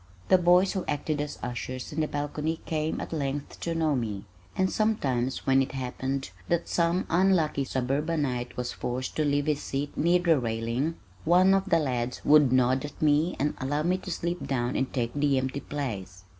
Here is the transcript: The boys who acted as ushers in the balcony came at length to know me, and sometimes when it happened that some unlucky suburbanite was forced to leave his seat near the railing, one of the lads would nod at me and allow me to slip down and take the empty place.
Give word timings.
The 0.29 0.39
boys 0.39 0.73
who 0.73 0.83
acted 0.87 1.21
as 1.21 1.37
ushers 1.43 1.93
in 1.93 2.01
the 2.01 2.07
balcony 2.07 2.59
came 2.65 2.99
at 2.99 3.13
length 3.13 3.59
to 3.59 3.75
know 3.75 3.95
me, 3.95 4.25
and 4.57 4.67
sometimes 4.71 5.45
when 5.45 5.61
it 5.61 5.73
happened 5.73 6.31
that 6.47 6.67
some 6.67 7.05
unlucky 7.07 7.63
suburbanite 7.63 8.57
was 8.57 8.71
forced 8.73 9.15
to 9.17 9.23
leave 9.23 9.45
his 9.45 9.61
seat 9.61 9.95
near 9.95 10.17
the 10.17 10.39
railing, 10.39 10.95
one 11.23 11.53
of 11.53 11.69
the 11.69 11.77
lads 11.77 12.25
would 12.25 12.51
nod 12.51 12.83
at 12.83 12.99
me 12.99 13.35
and 13.37 13.53
allow 13.59 13.83
me 13.83 13.99
to 13.99 14.09
slip 14.09 14.43
down 14.47 14.75
and 14.75 14.91
take 14.91 15.13
the 15.13 15.37
empty 15.37 15.59
place. 15.59 16.23